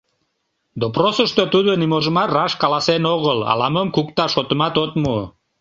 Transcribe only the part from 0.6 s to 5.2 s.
—Допросышто тудо ниможымат раш каласен огыл, ала-мом кукта— шотымат от му.